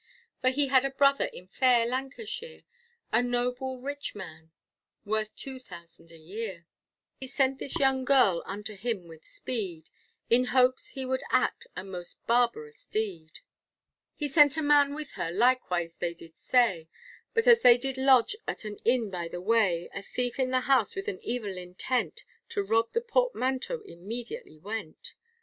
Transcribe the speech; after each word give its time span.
For 0.41 0.49
he 0.49 0.69
had 0.69 0.83
a 0.83 0.89
brother 0.89 1.25
in 1.25 1.45
fair 1.45 1.85
Lancashire, 1.85 2.63
A 3.13 3.21
noble 3.21 3.79
rich 3.79 4.15
man, 4.15 4.49
worth 5.05 5.35
two 5.35 5.59
thousand 5.59 6.11
a 6.11 6.17
year; 6.17 6.65
He 7.19 7.27
sent 7.27 7.59
this 7.59 7.77
young 7.79 8.03
girl 8.03 8.41
unto 8.47 8.73
him 8.75 9.07
with 9.07 9.23
speed, 9.27 9.91
In 10.27 10.45
hopes 10.45 10.89
he 10.93 11.05
would 11.05 11.21
act 11.31 11.67
a 11.75 11.83
most 11.83 12.25
barbarous 12.25 12.87
deed. 12.87 13.41
He 14.15 14.27
sent 14.27 14.57
a 14.57 14.63
man 14.63 14.95
with 14.95 15.11
her, 15.11 15.29
likewise 15.29 15.93
they 15.97 16.15
did 16.15 16.35
say, 16.35 16.89
But 17.35 17.45
as 17.45 17.61
they 17.61 17.77
did 17.77 17.95
lodge 17.95 18.35
at 18.47 18.65
an 18.65 18.77
inn 18.77 19.11
by 19.11 19.27
the 19.27 19.39
way, 19.39 19.87
A 19.93 20.01
thief 20.01 20.39
in 20.39 20.49
the 20.49 20.61
house 20.61 20.95
with 20.95 21.07
an 21.07 21.19
evil 21.21 21.55
intent, 21.59 22.23
To 22.49 22.63
rob 22.63 22.91
the 22.93 23.01
portmanteau 23.01 23.81
immediately 23.81 24.57
went. 24.57 25.13